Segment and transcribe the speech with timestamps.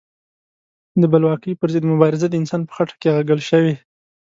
[1.01, 3.73] د بلواکۍ پر ضد مبارزه د انسان په خټه کې اغږل شوې.